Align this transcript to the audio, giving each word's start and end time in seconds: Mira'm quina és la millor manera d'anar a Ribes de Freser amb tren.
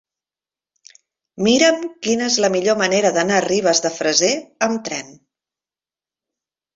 Mira'm 1.47 1.83
quina 2.07 2.29
és 2.33 2.37
la 2.45 2.49
millor 2.53 2.77
manera 2.79 3.11
d'anar 3.17 3.35
a 3.41 3.43
Ribes 3.47 3.81
de 3.87 3.91
Freser 3.99 4.31
amb 4.69 4.81
tren. 4.89 5.13